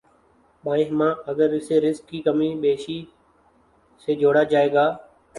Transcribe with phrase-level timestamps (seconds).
[0.63, 2.99] بایں ہمہ، اگر اسے رزق کی کم بیشی
[4.01, 4.85] سے جوڑا جائے گا۔